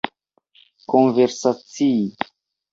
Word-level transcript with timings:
konversacii 0.89 1.97